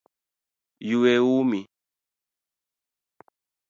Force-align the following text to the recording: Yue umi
Yue 0.89 1.13
umi 1.37 1.61